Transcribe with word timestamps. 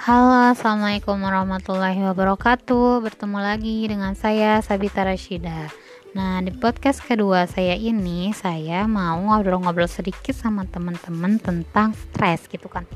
Halo, 0.00 0.56
Assalamualaikum 0.56 1.20
warahmatullahi 1.20 2.00
wabarakatuh. 2.00 3.04
Bertemu 3.04 3.36
lagi 3.36 3.84
dengan 3.84 4.16
saya 4.16 4.56
Sabita 4.64 5.04
Rashida. 5.04 5.68
Nah, 6.16 6.40
di 6.40 6.48
podcast 6.56 7.04
kedua 7.04 7.44
saya 7.44 7.76
ini 7.76 8.32
Saya 8.32 8.88
mau 8.88 9.20
ngobrol-ngobrol 9.20 9.84
sedikit 9.92 10.32
sama 10.32 10.64
teman-teman 10.64 11.36
tentang 11.36 11.92
stres 11.92 12.48
gitu 12.48 12.72
kan. 12.72 12.88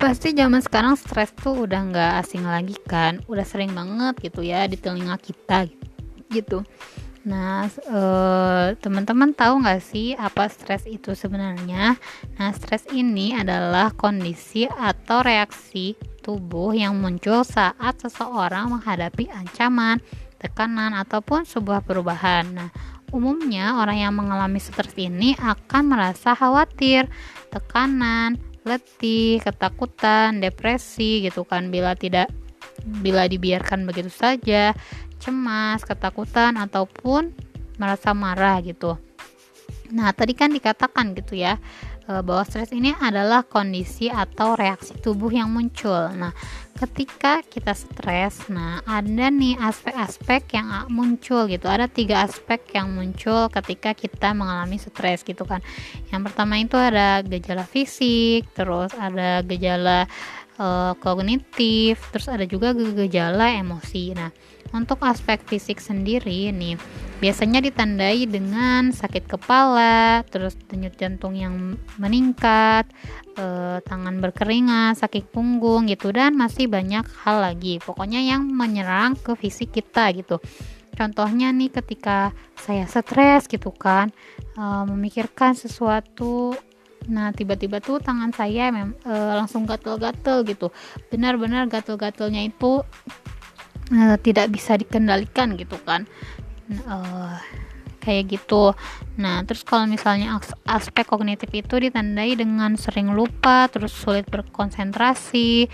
Pasti 0.00 0.32
zaman 0.32 0.64
sekarang 0.64 0.96
stres 0.96 1.36
tuh 1.36 1.68
udah 1.68 1.84
nggak 1.84 2.12
asing 2.24 2.48
lagi 2.48 2.80
kan. 2.88 3.20
Udah 3.28 3.44
sering 3.44 3.76
banget 3.76 4.16
gitu 4.24 4.40
ya 4.40 4.64
di 4.64 4.80
telinga 4.80 5.20
kita 5.20 5.68
gitu 6.32 6.64
Nah, 7.26 7.66
eh, 7.66 8.78
teman-teman 8.78 9.34
tahu 9.34 9.58
nggak 9.58 9.82
sih 9.82 10.14
apa 10.14 10.46
stres 10.46 10.86
itu 10.86 11.18
sebenarnya? 11.18 11.98
Nah, 12.38 12.50
stres 12.54 12.86
ini 12.94 13.34
adalah 13.34 13.90
kondisi 13.90 14.62
atau 14.70 15.26
reaksi 15.26 15.98
tubuh 16.22 16.70
yang 16.70 16.94
muncul 16.94 17.42
saat 17.42 17.98
seseorang 17.98 18.78
menghadapi 18.78 19.26
ancaman, 19.34 19.98
tekanan, 20.38 20.94
ataupun 20.94 21.42
sebuah 21.42 21.82
perubahan. 21.82 22.46
Nah, 22.46 22.70
umumnya 23.10 23.74
orang 23.82 24.06
yang 24.06 24.14
mengalami 24.14 24.62
stres 24.62 24.94
ini 24.94 25.34
akan 25.34 25.82
merasa 25.82 26.30
khawatir, 26.38 27.10
tekanan, 27.50 28.38
letih, 28.62 29.42
ketakutan, 29.42 30.38
depresi 30.38 31.26
gitu 31.26 31.42
kan 31.42 31.74
bila 31.74 31.98
tidak 31.98 32.30
bila 33.02 33.26
dibiarkan 33.26 33.82
begitu 33.82 34.10
saja 34.12 34.70
cemas, 35.18 35.82
ketakutan 35.82 36.56
ataupun 36.56 37.32
merasa 37.76 38.16
marah 38.16 38.60
gitu. 38.64 38.96
Nah, 39.92 40.10
tadi 40.10 40.34
kan 40.34 40.50
dikatakan 40.50 41.14
gitu 41.14 41.38
ya 41.38 41.62
e, 42.06 42.12
bahwa 42.22 42.42
stres 42.42 42.74
ini 42.74 42.90
adalah 42.98 43.46
kondisi 43.46 44.10
atau 44.10 44.58
reaksi 44.58 44.98
tubuh 44.98 45.30
yang 45.30 45.50
muncul. 45.50 46.10
Nah, 46.10 46.34
ketika 46.76 47.40
kita 47.46 47.72
stres, 47.72 48.50
nah 48.50 48.82
ada 48.84 49.30
nih 49.30 49.56
aspek-aspek 49.56 50.58
yang 50.58 50.90
muncul 50.90 51.46
gitu. 51.46 51.66
Ada 51.70 51.86
tiga 51.86 52.26
aspek 52.26 52.74
yang 52.74 52.92
muncul 52.92 53.46
ketika 53.48 53.94
kita 53.94 54.34
mengalami 54.34 54.76
stres 54.76 55.22
gitu 55.22 55.46
kan. 55.46 55.62
Yang 56.10 56.32
pertama 56.32 56.58
itu 56.58 56.76
ada 56.76 57.22
gejala 57.22 57.64
fisik, 57.64 58.50
terus 58.52 58.90
ada 58.98 59.40
gejala 59.46 60.10
uh, 60.58 60.92
kognitif, 60.98 62.00
terus 62.12 62.28
ada 62.28 62.44
juga 62.44 62.74
gejala 62.74 63.54
emosi. 63.56 64.12
Nah, 64.18 64.30
untuk 64.72 65.02
aspek 65.06 65.38
fisik 65.44 65.78
sendiri 65.78 66.50
nih, 66.50 66.74
biasanya 67.22 67.62
ditandai 67.62 68.26
dengan 68.26 68.90
sakit 68.90 69.30
kepala, 69.30 70.26
terus 70.26 70.58
denyut 70.66 70.94
jantung 70.98 71.38
yang 71.38 71.78
meningkat, 72.00 72.88
uh, 73.38 73.78
tangan 73.84 74.18
berkeringat, 74.18 74.98
sakit 74.98 75.30
punggung 75.30 75.86
gitu 75.86 76.10
dan 76.10 76.34
masih 76.34 76.66
banyak 76.66 77.06
hal 77.22 77.42
lagi. 77.42 77.78
Pokoknya 77.78 78.22
yang 78.22 78.46
menyerang 78.46 79.14
ke 79.14 79.36
fisik 79.38 79.76
kita 79.76 80.10
gitu. 80.16 80.42
Contohnya 80.96 81.52
nih 81.52 81.68
ketika 81.68 82.32
saya 82.56 82.88
stres 82.88 83.44
gitu 83.46 83.68
kan, 83.70 84.08
uh, 84.56 84.88
memikirkan 84.88 85.52
sesuatu 85.52 86.56
Nah, 87.06 87.30
tiba-tiba 87.30 87.78
tuh 87.78 88.02
tangan 88.02 88.34
saya 88.34 88.74
mem 88.74 88.90
e, 89.06 89.14
langsung 89.14 89.62
gatel-gatel 89.62 90.42
gitu. 90.42 90.74
Benar-benar 91.10 91.70
gatel-gatelnya 91.70 92.42
itu 92.50 92.82
e, 93.90 94.18
tidak 94.22 94.50
bisa 94.52 94.78
dikendalikan 94.78 95.54
gitu 95.58 95.76
kan. 95.82 96.04
E, 96.70 96.96
kayak 98.02 98.38
gitu. 98.38 98.70
Nah, 99.18 99.42
terus 99.42 99.66
kalau 99.66 99.90
misalnya 99.90 100.38
aspek 100.66 101.02
kognitif 101.06 101.50
itu 101.50 101.74
ditandai 101.82 102.38
dengan 102.38 102.78
sering 102.78 103.10
lupa, 103.10 103.66
terus 103.66 103.90
sulit 103.90 104.30
berkonsentrasi, 104.30 105.66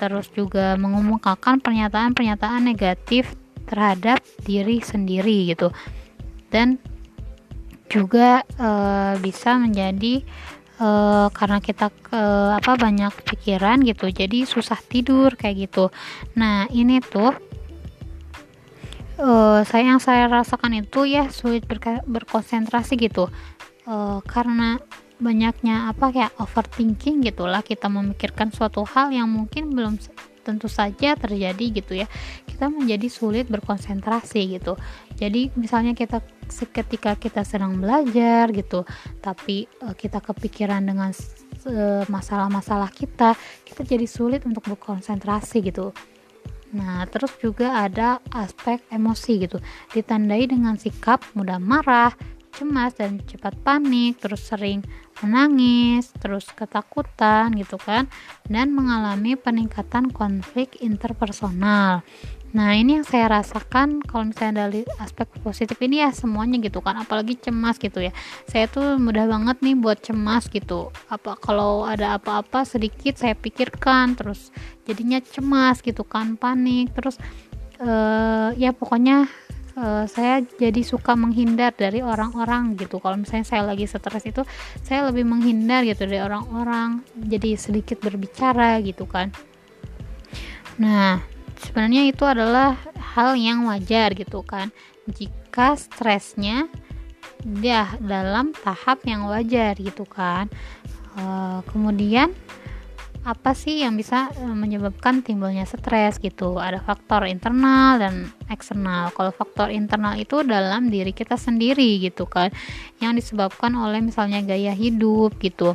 terus 0.00 0.32
juga 0.32 0.76
mengumumkan 0.80 1.60
pernyataan-pernyataan 1.60 2.64
negatif 2.64 3.36
terhadap 3.68 4.24
diri 4.46 4.80
sendiri 4.80 5.52
gitu. 5.52 5.68
Dan 6.48 6.80
juga 7.92 8.40
e, 8.56 8.68
bisa 9.20 9.60
menjadi 9.60 10.24
uh, 10.80 11.28
karena 11.32 11.58
kita 11.60 11.88
ke 11.92 12.22
apa 12.56 12.72
banyak 12.76 13.12
pikiran 13.24 13.80
gitu 13.84 14.12
jadi 14.12 14.44
susah 14.44 14.78
tidur 14.80 15.34
kayak 15.36 15.68
gitu 15.68 15.88
nah 16.36 16.68
ini 16.72 17.00
tuh 17.00 17.32
uh, 19.20 19.60
saya 19.64 19.84
yang 19.94 20.00
saya 20.02 20.28
rasakan 20.28 20.84
itu 20.84 21.08
ya 21.08 21.28
sulit 21.32 21.64
berkonsentrasi 22.06 22.96
gitu. 23.00 23.28
Uh, 23.86 24.18
karena 24.26 24.80
banyaknya 25.16 25.88
apa 25.88 26.12
kayak 26.12 26.32
overthinking 26.36 27.24
gitulah 27.24 27.64
kita 27.64 27.88
memikirkan 27.88 28.52
suatu 28.52 28.84
hal 28.84 29.14
yang 29.14 29.30
mungkin 29.30 29.72
belum 29.72 29.96
tentu 30.44 30.68
saja 30.70 31.16
terjadi 31.16 31.66
gitu 31.82 31.92
ya. 31.96 32.06
Kita 32.46 32.70
menjadi 32.70 33.08
sulit 33.10 33.48
berkonsentrasi 33.48 34.60
gitu. 34.60 34.76
Jadi 35.16 35.50
misalnya 35.56 35.96
kita 35.96 36.22
ketika 36.46 37.18
kita 37.18 37.42
sedang 37.42 37.82
belajar 37.82 38.54
gitu 38.54 38.86
tapi 39.18 39.66
uh, 39.82 39.96
kita 39.98 40.22
kepikiran 40.22 40.84
dengan 40.86 41.10
masalah-masalah 42.06 42.94
kita 42.94 43.34
kita 43.66 43.82
jadi 43.82 44.06
sulit 44.06 44.46
untuk 44.46 44.62
berkonsentrasi 44.70 45.66
gitu 45.66 45.90
nah 46.76 47.08
terus 47.08 47.32
juga 47.40 47.88
ada 47.88 48.20
aspek 48.36 48.84
emosi 48.92 49.48
gitu 49.48 49.58
ditandai 49.96 50.44
dengan 50.44 50.76
sikap 50.76 51.24
mudah 51.32 51.56
marah 51.56 52.12
cemas 52.56 52.96
dan 52.96 53.20
cepat 53.28 53.52
panik, 53.60 54.16
terus 54.16 54.48
sering 54.48 54.80
menangis, 55.20 56.08
terus 56.16 56.48
ketakutan 56.56 57.52
gitu 57.52 57.76
kan, 57.76 58.08
dan 58.48 58.72
mengalami 58.72 59.36
peningkatan 59.36 60.08
konflik 60.08 60.80
interpersonal. 60.80 62.00
Nah, 62.56 62.72
ini 62.72 62.96
yang 62.96 63.04
saya 63.04 63.28
rasakan 63.28 64.00
kalau 64.00 64.32
misalnya 64.32 64.64
dari 64.64 64.80
aspek 64.96 65.28
positif 65.44 65.76
ini 65.84 66.00
ya 66.00 66.08
semuanya 66.08 66.56
gitu 66.64 66.80
kan, 66.80 66.96
apalagi 66.96 67.36
cemas 67.36 67.76
gitu 67.76 68.00
ya. 68.00 68.16
Saya 68.48 68.64
tuh 68.64 68.96
mudah 68.96 69.28
banget 69.28 69.60
nih 69.60 69.76
buat 69.76 70.00
cemas 70.00 70.48
gitu. 70.48 70.88
Apa 71.12 71.36
kalau 71.36 71.84
ada 71.84 72.16
apa-apa 72.16 72.64
sedikit 72.64 73.20
saya 73.20 73.36
pikirkan 73.36 74.16
terus 74.16 74.48
jadinya 74.88 75.20
cemas 75.20 75.84
gitu 75.84 76.00
kan, 76.08 76.40
panik, 76.40 76.96
terus 76.96 77.20
uh, 77.84 78.56
ya 78.56 78.72
pokoknya 78.72 79.28
uh, 79.76 80.08
saya 80.08 80.40
jadi 80.56 80.80
suka 80.80 81.12
menghindar 81.12 81.76
dari 81.76 82.00
orang-orang 82.00 82.72
gitu 82.80 82.98
kalau 83.04 83.20
misalnya 83.20 83.44
saya 83.44 83.62
lagi 83.68 83.84
stres 83.84 84.24
itu 84.24 84.42
saya 84.80 85.12
lebih 85.12 85.28
menghindar 85.28 85.84
gitu 85.84 86.08
dari 86.08 86.24
orang-orang 86.24 87.04
jadi 87.20 87.60
sedikit 87.60 88.00
berbicara 88.00 88.80
gitu 88.80 89.04
kan 89.04 89.30
nah 90.80 91.35
sebenarnya 91.60 92.08
itu 92.08 92.24
adalah 92.24 92.76
hal 93.16 93.36
yang 93.36 93.68
wajar 93.68 94.12
gitu 94.12 94.44
kan. 94.44 94.68
Jika 95.08 95.76
stresnya 95.78 96.68
dia 97.42 97.94
dalam 98.02 98.52
tahap 98.52 99.04
yang 99.06 99.28
wajar 99.28 99.76
gitu 99.78 100.04
kan. 100.04 100.50
Uh, 101.16 101.64
kemudian 101.72 102.32
apa 103.26 103.58
sih 103.58 103.82
yang 103.82 103.98
bisa 103.98 104.30
eh, 104.38 104.54
menyebabkan 104.54 105.24
timbulnya 105.24 105.66
stres 105.66 106.22
gitu? 106.22 106.62
Ada 106.62 106.78
faktor 106.78 107.26
internal 107.26 107.98
dan 107.98 108.14
eksternal. 108.46 109.10
Kalau 109.10 109.34
faktor 109.34 109.74
internal 109.74 110.14
itu 110.14 110.46
dalam 110.46 110.92
diri 110.92 111.10
kita 111.10 111.34
sendiri 111.34 111.98
gitu 111.98 112.30
kan. 112.30 112.54
Yang 113.02 113.26
disebabkan 113.26 113.74
oleh 113.74 113.98
misalnya 113.98 114.44
gaya 114.46 114.70
hidup 114.70 115.34
gitu 115.42 115.74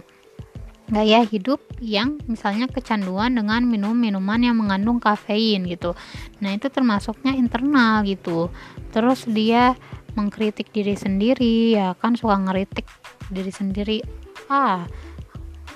gaya 0.92 1.24
hidup 1.24 1.64
yang 1.80 2.20
misalnya 2.28 2.68
kecanduan 2.68 3.32
dengan 3.32 3.64
minum 3.64 3.96
minuman 3.96 4.44
yang 4.44 4.60
mengandung 4.60 5.00
kafein 5.00 5.64
gitu. 5.64 5.96
Nah 6.44 6.52
itu 6.52 6.68
termasuknya 6.68 7.32
internal 7.32 8.04
gitu. 8.04 8.52
Terus 8.92 9.24
dia 9.24 9.80
mengkritik 10.20 10.76
diri 10.76 11.00
sendiri 11.00 11.80
ya 11.80 11.96
kan 11.96 12.20
suka 12.20 12.36
ngeritik 12.36 12.84
diri 13.32 13.48
sendiri 13.48 14.04
ah 14.52 14.84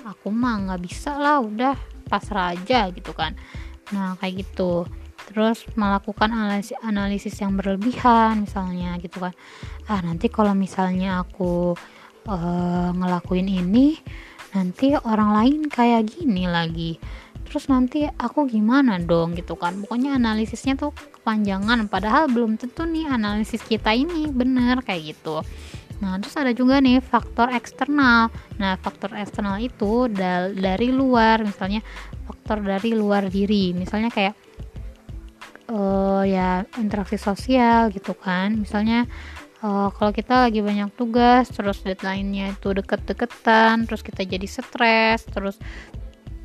aku 0.04 0.28
mah 0.28 0.68
nggak 0.68 0.84
bisa 0.84 1.16
lah 1.16 1.40
udah 1.40 1.72
pasrah 2.12 2.52
aja 2.52 2.92
gitu 2.92 3.16
kan. 3.16 3.32
Nah 3.96 4.20
kayak 4.20 4.44
gitu. 4.44 4.84
Terus 5.26 5.66
melakukan 5.74 6.30
analisis, 6.30 6.78
analisis 6.86 7.34
yang 7.42 7.56
berlebihan 7.56 8.46
misalnya 8.46 9.00
gitu 9.00 9.18
kan. 9.24 9.32
Ah 9.88 10.04
nanti 10.04 10.28
kalau 10.28 10.52
misalnya 10.52 11.24
aku 11.24 11.74
uh, 12.28 12.90
ngelakuin 12.94 13.48
ini 13.48 13.98
nanti 14.54 14.94
orang 14.94 15.30
lain 15.34 15.60
kayak 15.66 16.12
gini 16.12 16.46
lagi 16.46 17.00
terus 17.46 17.70
nanti 17.70 18.04
aku 18.04 18.50
gimana 18.50 18.98
dong 18.98 19.38
gitu 19.38 19.54
kan 19.54 19.78
pokoknya 19.80 20.18
analisisnya 20.18 20.74
tuh 20.74 20.90
kepanjangan 20.92 21.86
padahal 21.86 22.26
belum 22.26 22.58
tentu 22.58 22.82
nih 22.84 23.06
analisis 23.06 23.62
kita 23.62 23.94
ini 23.94 24.28
bener 24.30 24.82
kayak 24.82 25.14
gitu 25.16 25.46
Nah, 25.96 26.20
terus 26.20 26.36
ada 26.36 26.52
juga 26.52 26.76
nih 26.76 27.00
faktor 27.00 27.48
eksternal. 27.56 28.28
Nah, 28.60 28.76
faktor 28.76 29.16
eksternal 29.16 29.56
itu 29.64 30.12
da 30.12 30.52
dari 30.52 30.92
luar, 30.92 31.40
misalnya 31.40 31.80
faktor 32.28 32.60
dari 32.60 32.92
luar 32.92 33.32
diri. 33.32 33.72
Misalnya 33.72 34.12
kayak 34.12 34.36
uh, 35.72 36.20
ya 36.28 36.68
interaksi 36.76 37.16
sosial 37.16 37.88
gitu 37.96 38.12
kan. 38.12 38.60
Misalnya 38.60 39.08
uh, 39.62 39.88
kalau 39.94 40.12
kita 40.12 40.48
lagi 40.48 40.60
banyak 40.60 40.92
tugas, 40.96 41.48
terus 41.52 41.80
deadline-nya 41.80 42.56
itu 42.56 42.72
deket-deketan, 42.72 43.86
terus 43.88 44.02
kita 44.04 44.26
jadi 44.26 44.46
stres, 44.48 45.24
terus 45.28 45.56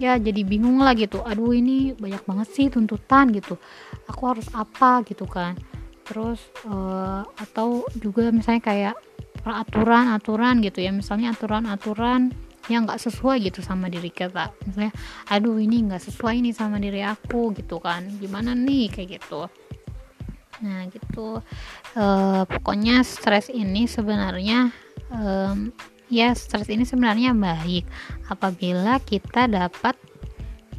ya 0.01 0.17
jadi 0.17 0.41
bingung 0.41 0.81
lah 0.81 0.97
gitu. 0.97 1.21
Aduh 1.21 1.53
ini 1.53 1.93
banyak 1.93 2.23
banget 2.25 2.47
sih 2.53 2.65
tuntutan 2.73 3.29
gitu. 3.35 3.57
Aku 4.09 4.31
harus 4.31 4.47
apa 4.55 5.05
gitu 5.05 5.29
kan. 5.29 5.53
Terus 6.07 6.41
uh, 6.65 7.23
atau 7.37 7.85
juga 8.01 8.33
misalnya 8.33 8.63
kayak 8.65 8.95
peraturan-aturan 9.45 10.65
gitu 10.65 10.81
ya. 10.81 10.89
Misalnya 10.89 11.37
aturan-aturan 11.37 12.33
yang 12.69 12.85
nggak 12.85 13.01
sesuai 13.01 13.45
gitu 13.45 13.61
sama 13.61 13.93
diri 13.93 14.09
kita. 14.09 14.49
Misalnya 14.65 14.93
aduh 15.29 15.61
ini 15.61 15.85
nggak 15.85 16.01
sesuai 16.01 16.41
nih 16.49 16.53
sama 16.57 16.81
diri 16.81 17.05
aku 17.05 17.53
gitu 17.53 17.77
kan. 17.77 18.09
Gimana 18.17 18.57
nih 18.57 18.89
kayak 18.89 19.21
gitu 19.21 19.45
nah 20.61 20.85
gitu. 20.89 21.41
Uh, 21.97 22.45
pokoknya 22.45 23.01
stres 23.01 23.49
ini 23.49 23.89
sebenarnya 23.89 24.69
um, 25.09 25.73
ya 26.07 26.31
stres 26.37 26.69
ini 26.69 26.85
sebenarnya 26.85 27.33
baik 27.33 27.85
apabila 28.29 29.01
kita 29.03 29.49
dapat 29.49 29.97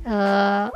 uh, 0.07 0.71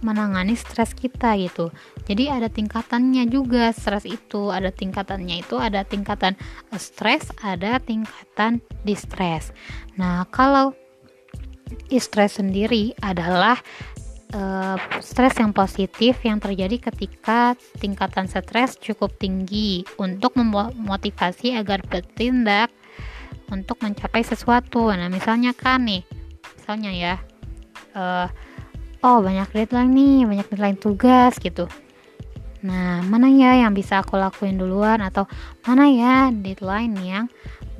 menangani 0.00 0.56
stres 0.56 0.96
kita 0.96 1.36
gitu. 1.36 1.68
Jadi 2.08 2.32
ada 2.32 2.48
tingkatannya 2.48 3.28
juga 3.28 3.68
stres 3.76 4.08
itu. 4.08 4.48
Ada 4.48 4.72
tingkatannya 4.72 5.44
itu 5.44 5.60
ada 5.60 5.84
tingkatan 5.84 6.34
stres 6.80 7.28
ada 7.44 7.76
tingkatan 7.78 8.64
distress 8.82 9.52
nah 10.00 10.24
kalau 10.32 10.72
stres 11.98 12.40
sendiri 12.40 12.96
adalah 13.02 13.60
uh, 14.34 14.76
stres 15.02 15.34
yang 15.38 15.50
positif 15.50 16.18
yang 16.22 16.38
terjadi 16.38 16.90
ketika 16.90 17.54
tingkatan 17.78 18.26
stres 18.30 18.78
cukup 18.78 19.14
tinggi 19.18 19.82
untuk 19.98 20.34
memotivasi 20.38 21.54
agar 21.58 21.82
bertindak 21.86 22.70
untuk 23.50 23.82
mencapai 23.82 24.22
sesuatu. 24.22 24.90
Nah 24.94 25.10
misalnya 25.10 25.50
kan 25.54 25.82
nih 25.82 26.06
misalnya 26.58 26.90
ya 26.94 27.14
uh, 27.98 28.26
oh 29.02 29.18
banyak 29.20 29.50
deadline 29.50 29.92
nih 29.92 30.18
banyak 30.26 30.46
deadline 30.54 30.78
tugas 30.78 31.36
gitu. 31.42 31.66
Nah 32.62 33.02
mana 33.02 33.26
ya 33.32 33.66
yang 33.66 33.74
bisa 33.74 34.04
aku 34.04 34.20
lakuin 34.20 34.60
duluan 34.60 35.02
atau 35.02 35.26
mana 35.66 35.90
ya 35.90 36.30
deadline 36.30 36.94
yang 37.02 37.26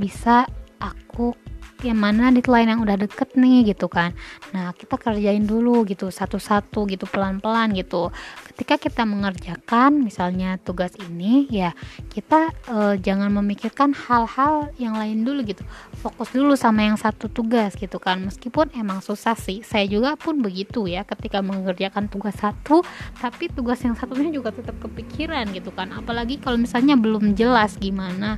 bisa 0.00 0.48
aku 0.80 1.36
yang 1.86 1.98
mana 1.98 2.28
deadline 2.34 2.68
yang 2.68 2.80
udah 2.84 2.96
deket 3.00 3.32
nih 3.38 3.72
gitu 3.72 3.86
kan. 3.88 4.12
Nah 4.52 4.74
kita 4.76 5.00
kerjain 5.00 5.44
dulu 5.46 5.86
gitu 5.88 6.12
satu-satu 6.12 6.84
gitu 6.90 7.08
pelan-pelan 7.08 7.72
gitu. 7.72 8.12
Ketika 8.52 8.76
kita 8.76 9.02
mengerjakan 9.08 10.04
misalnya 10.04 10.60
tugas 10.60 10.92
ini 11.00 11.48
ya 11.48 11.72
kita 12.12 12.52
uh, 12.68 12.94
jangan 13.00 13.32
memikirkan 13.32 13.96
hal-hal 13.96 14.68
yang 14.76 14.98
lain 14.98 15.24
dulu 15.24 15.40
gitu. 15.46 15.64
Fokus 16.00 16.28
dulu 16.34 16.58
sama 16.58 16.84
yang 16.84 16.98
satu 17.00 17.32
tugas 17.32 17.76
gitu 17.78 17.96
kan. 17.96 18.20
Meskipun 18.20 18.72
emang 18.76 19.00
susah 19.00 19.38
sih 19.38 19.64
saya 19.64 19.88
juga 19.88 20.18
pun 20.18 20.44
begitu 20.44 20.84
ya 20.84 21.06
ketika 21.08 21.40
mengerjakan 21.40 22.10
tugas 22.10 22.36
satu 22.36 22.84
tapi 23.22 23.48
tugas 23.48 23.80
yang 23.80 23.96
satunya 23.96 24.28
juga 24.28 24.52
tetap 24.52 24.76
kepikiran 24.82 25.48
gitu 25.56 25.72
kan. 25.72 25.94
Apalagi 25.96 26.36
kalau 26.36 26.60
misalnya 26.60 26.98
belum 26.98 27.32
jelas 27.32 27.80
gimana 27.80 28.36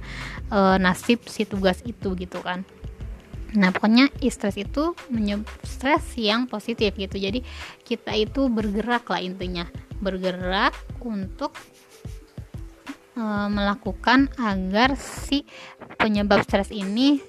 uh, 0.52 0.78
nasib 0.78 1.24
si 1.26 1.42
tugas 1.48 1.80
itu 1.82 2.14
gitu 2.14 2.38
kan 2.44 2.62
Nah, 3.52 3.68
pokoknya 3.68 4.08
stres 4.32 4.56
itu 4.56 4.96
stres 5.64 6.16
yang 6.16 6.48
positif 6.48 6.96
gitu. 6.96 7.20
Jadi 7.20 7.44
kita 7.84 8.16
itu 8.16 8.48
bergerak 8.48 9.04
lah 9.12 9.20
intinya, 9.20 9.68
bergerak 10.00 10.72
untuk 11.04 11.52
e, 13.12 13.22
melakukan 13.52 14.32
agar 14.40 14.96
si 14.96 15.44
penyebab 16.00 16.40
stres 16.48 16.72
ini 16.72 17.20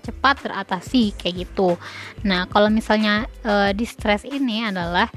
cepat 0.00 0.48
teratasi 0.48 1.12
kayak 1.18 1.44
gitu. 1.44 1.76
Nah, 2.24 2.48
kalau 2.48 2.72
misalnya 2.72 3.28
e, 3.44 3.76
stres 3.84 4.24
ini 4.24 4.64
adalah 4.64 5.12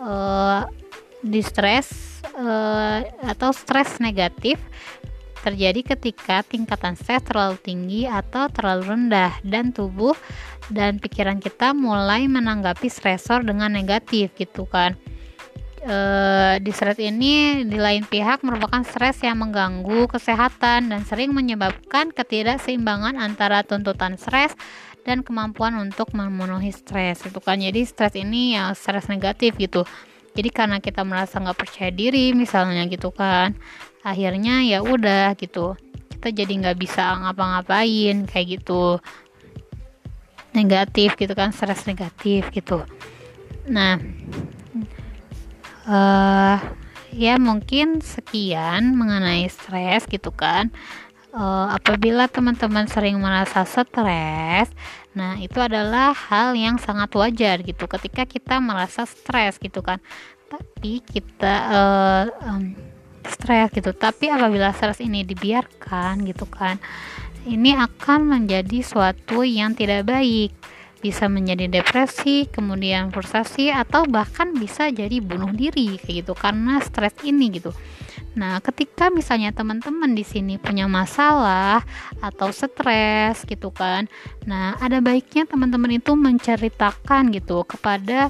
e, 0.00 0.12
stres 1.44 2.22
e, 2.32 2.48
atau 3.28 3.52
stres 3.52 4.00
negatif 4.00 4.56
terjadi 5.46 5.94
ketika 5.94 6.42
tingkatan 6.42 6.98
stres 6.98 7.22
terlalu 7.22 7.54
tinggi 7.62 8.10
atau 8.10 8.50
terlalu 8.50 8.98
rendah 8.98 9.38
dan 9.46 9.70
tubuh 9.70 10.18
dan 10.74 10.98
pikiran 10.98 11.38
kita 11.38 11.70
mulai 11.70 12.26
menanggapi 12.26 12.90
stresor 12.90 13.46
dengan 13.46 13.70
negatif 13.70 14.34
gitu 14.34 14.66
kan. 14.66 14.98
E, 15.86 15.96
di 16.58 16.74
stres 16.74 16.98
ini 16.98 17.62
di 17.62 17.78
lain 17.78 18.02
pihak 18.02 18.42
merupakan 18.42 18.82
stres 18.82 19.22
yang 19.22 19.38
mengganggu 19.38 20.10
kesehatan 20.10 20.90
dan 20.90 21.06
sering 21.06 21.30
menyebabkan 21.30 22.10
ketidakseimbangan 22.10 23.14
antara 23.14 23.62
tuntutan 23.62 24.18
stres 24.18 24.58
dan 25.06 25.22
kemampuan 25.22 25.78
untuk 25.78 26.10
memenuhi 26.10 26.74
stres 26.74 27.22
itu 27.22 27.38
kan 27.38 27.62
jadi 27.62 27.86
stres 27.86 28.18
ini 28.18 28.58
ya 28.58 28.74
stres 28.74 29.06
negatif 29.06 29.54
gitu 29.54 29.86
jadi 30.36 30.50
karena 30.52 30.78
kita 30.84 31.00
merasa 31.00 31.40
nggak 31.40 31.56
percaya 31.56 31.88
diri 31.88 32.36
misalnya 32.36 32.84
gitu 32.92 33.08
kan 33.08 33.56
akhirnya 34.04 34.62
ya 34.62 34.84
udah 34.84 35.32
gitu. 35.40 35.74
Kita 36.12 36.28
jadi 36.28 36.52
nggak 36.52 36.78
bisa 36.78 37.16
ngapa-ngapain 37.24 38.28
kayak 38.28 38.60
gitu. 38.60 39.00
Negatif 40.52 41.16
gitu 41.16 41.32
kan 41.32 41.50
stres 41.56 41.88
negatif 41.88 42.52
gitu. 42.52 42.84
Nah 43.72 43.96
uh, 45.88 46.58
ya 47.16 47.40
mungkin 47.40 48.04
sekian 48.04 48.92
mengenai 48.92 49.48
stres 49.48 50.04
gitu 50.04 50.28
kan 50.34 50.68
uh, 51.36 51.76
apabila 51.76 52.26
teman-teman 52.26 52.88
sering 52.88 53.20
merasa 53.20 53.68
stres 53.68 54.72
nah 55.16 55.36
itu 55.40 55.56
adalah 55.60 56.12
hal 56.12 56.52
yang 56.52 56.76
sangat 56.76 57.08
wajar 57.16 57.64
gitu. 57.64 57.88
Ketika 57.88 58.28
kita 58.28 58.60
merasa 58.60 59.08
stres 59.08 59.56
gitu 59.56 59.80
kan. 59.80 59.96
Tapi 60.52 61.00
kita 61.00 61.54
uh, 61.72 62.24
um, 62.52 62.76
stres 63.24 63.72
gitu. 63.72 63.96
Tapi 63.96 64.28
apabila 64.28 64.76
stres 64.76 65.00
ini 65.00 65.24
dibiarkan 65.24 66.20
gitu 66.28 66.44
kan 66.44 66.76
ini 67.46 67.78
akan 67.78 68.26
menjadi 68.26 68.82
suatu 68.82 69.46
yang 69.46 69.72
tidak 69.78 70.10
baik. 70.10 70.50
Bisa 70.98 71.30
menjadi 71.30 71.70
depresi, 71.70 72.50
kemudian 72.50 73.14
frustasi 73.14 73.70
atau 73.70 74.02
bahkan 74.10 74.50
bisa 74.58 74.90
jadi 74.90 75.22
bunuh 75.22 75.54
diri 75.54 76.02
kayak 76.02 76.26
gitu. 76.26 76.32
Karena 76.34 76.82
stres 76.82 77.14
ini 77.22 77.54
gitu. 77.54 77.70
Nah, 78.36 78.60
ketika 78.60 79.08
misalnya 79.08 79.48
teman-teman 79.50 80.12
di 80.12 80.20
sini 80.20 80.60
punya 80.60 80.84
masalah 80.84 81.80
atau 82.20 82.52
stres 82.52 83.48
gitu 83.48 83.72
kan. 83.72 84.04
Nah, 84.44 84.76
ada 84.76 85.00
baiknya 85.00 85.48
teman-teman 85.48 85.96
itu 85.96 86.12
menceritakan 86.12 87.32
gitu 87.32 87.64
kepada 87.64 88.28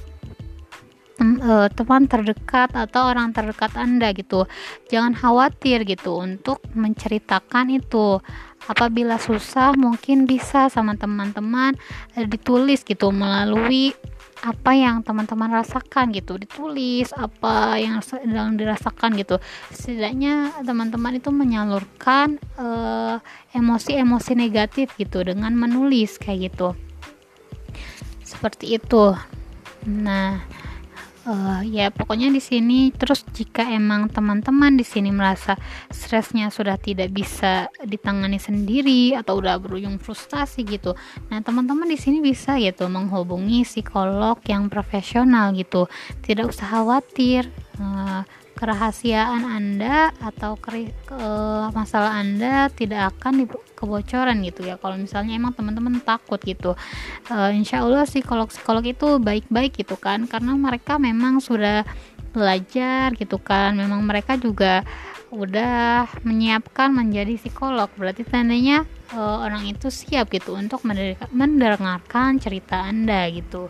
uh, 1.20 1.68
teman 1.74 2.06
terdekat 2.06 2.70
atau 2.70 3.10
orang 3.10 3.34
terdekat 3.34 3.74
Anda 3.74 4.14
gitu. 4.14 4.46
Jangan 4.86 5.18
khawatir 5.18 5.82
gitu 5.82 6.22
untuk 6.22 6.62
menceritakan 6.70 7.74
itu. 7.74 8.22
Apabila 8.66 9.18
susah 9.18 9.74
mungkin 9.74 10.26
bisa 10.26 10.70
sama 10.70 10.94
teman-teman 10.94 11.74
uh, 12.14 12.26
ditulis 12.30 12.86
gitu 12.86 13.10
melalui 13.10 13.90
apa 14.46 14.78
yang 14.78 15.02
teman-teman 15.02 15.50
rasakan 15.50 16.14
gitu. 16.14 16.38
Ditulis 16.38 17.10
apa 17.10 17.82
yang 17.82 17.98
sedang 17.98 18.54
dirasakan 18.54 19.18
gitu. 19.18 19.42
Setidaknya 19.74 20.62
teman-teman 20.62 21.18
itu 21.18 21.34
menyalurkan 21.34 22.38
uh, 22.54 23.18
emosi-emosi 23.50 24.38
negatif 24.38 24.94
gitu 24.94 25.26
dengan 25.26 25.50
menulis 25.58 26.22
kayak 26.22 26.54
gitu. 26.54 26.78
Seperti 28.22 28.78
itu. 28.78 29.18
Nah 29.90 30.38
uh, 31.26 31.60
ya 31.66 31.90
pokoknya 31.90 32.30
di 32.30 32.40
sini 32.40 32.94
terus 32.94 33.26
jika 33.34 33.66
emang 33.68 34.08
teman-teman 34.08 34.78
di 34.78 34.86
sini 34.86 35.10
merasa 35.10 35.58
stresnya 35.90 36.48
sudah 36.48 36.78
tidak 36.78 37.10
bisa 37.12 37.68
ditangani 37.84 38.38
sendiri 38.38 39.12
atau 39.18 39.42
udah 39.42 39.58
berujung 39.60 39.98
frustasi 39.98 40.62
gitu 40.62 40.94
nah 41.28 41.42
teman-teman 41.42 41.90
di 41.90 41.98
sini 41.98 42.22
bisa 42.22 42.56
gitu 42.56 42.86
menghubungi 42.86 43.66
psikolog 43.66 44.38
yang 44.46 44.70
profesional 44.70 45.52
gitu. 45.52 45.90
Tidak 46.22 46.46
usah 46.46 46.66
khawatir 46.70 47.50
uh, 47.82 48.22
kerahasiaan 48.56 49.44
Anda 49.44 50.10
atau 50.16 50.56
ke, 50.56 50.88
ke, 51.04 51.20
masalah 51.76 52.16
Anda 52.18 52.72
tidak 52.72 53.14
akan 53.14 53.44
kebocoran 53.76 54.40
gitu 54.42 54.64
ya. 54.64 54.80
Kalau 54.80 54.96
misalnya 54.96 55.36
emang 55.36 55.52
teman-teman 55.52 56.00
takut 56.00 56.40
gitu 56.40 56.72
uh, 57.28 57.50
insya 57.52 57.84
Allah 57.84 58.08
psikolog-psikolog 58.08 58.82
itu 58.88 59.20
baik-baik 59.20 59.76
gitu 59.76 60.00
kan. 60.00 60.24
Karena 60.24 60.56
mereka 60.56 60.96
memang 60.96 61.44
sudah 61.44 61.84
belajar 62.32 63.12
gitu 63.14 63.36
kan. 63.36 63.76
Memang 63.76 64.00
mereka 64.02 64.40
juga 64.40 64.80
udah 65.28 66.08
menyiapkan 66.24 66.88
menjadi 66.96 67.36
psikolog. 67.36 67.92
Berarti 68.00 68.24
tandanya 68.24 68.88
uh, 69.12 69.44
orang 69.44 69.68
itu 69.68 69.92
siap 69.92 70.32
gitu 70.32 70.56
untuk 70.56 70.80
mendengarkan 71.30 72.40
cerita 72.40 72.88
anda 72.88 73.28
gitu 73.28 73.68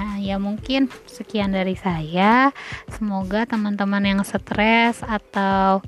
Nah, 0.00 0.16
ya 0.16 0.40
mungkin 0.40 0.88
sekian 1.04 1.52
dari 1.52 1.76
saya. 1.76 2.54
Semoga 2.88 3.44
teman-teman 3.44 4.00
yang 4.04 4.20
stres 4.24 5.04
atau 5.04 5.84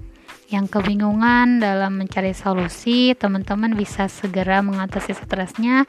yang 0.52 0.68
kebingungan 0.68 1.64
dalam 1.64 1.96
mencari 1.96 2.36
solusi, 2.36 3.16
teman-teman 3.16 3.72
bisa 3.72 4.04
segera 4.12 4.60
mengatasi 4.60 5.16
stresnya. 5.16 5.88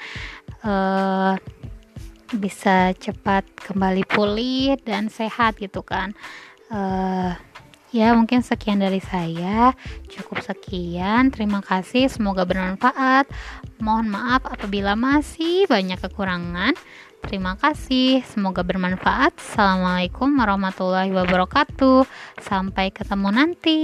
Uh, 0.63 1.35
bisa 2.33 2.95
cepat 2.97 3.45
kembali 3.59 4.07
pulih 4.07 4.79
dan 4.81 5.11
sehat 5.11 5.59
gitu 5.59 5.85
kan. 5.85 6.15
Uh, 6.71 7.35
ya 7.93 8.15
mungkin 8.15 8.41
sekian 8.41 8.81
dari 8.81 9.03
saya. 9.03 9.75
Cukup 10.09 10.41
sekian. 10.41 11.29
Terima 11.29 11.61
kasih. 11.61 12.09
Semoga 12.09 12.47
bermanfaat. 12.47 13.29
Mohon 13.83 14.17
maaf 14.17 14.41
apabila 14.47 14.97
masih 14.97 15.69
banyak 15.69 15.99
kekurangan 16.01 16.73
Terima 17.23 17.55
kasih, 17.55 18.21
semoga 18.27 18.61
bermanfaat. 18.67 19.39
Assalamualaikum 19.39 20.27
warahmatullahi 20.35 21.09
wabarakatuh. 21.15 22.03
Sampai 22.43 22.91
ketemu 22.91 23.29
nanti. 23.31 23.79